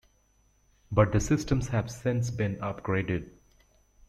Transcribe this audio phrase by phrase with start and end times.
[0.91, 3.29] But the systems have since been upgraded.